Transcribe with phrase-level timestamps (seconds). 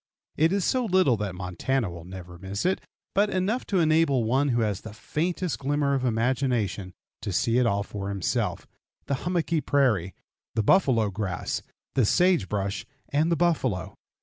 [0.35, 2.81] It is so little that Montana will never miss it,
[3.13, 7.67] but enough to enable one who has the faintest glimmer of imagination to see it
[7.67, 8.65] all for himself
[9.05, 10.15] the hummocky prairie,
[10.55, 11.61] the buffalo grass,
[11.93, 13.93] the sage brush, and the buffalo.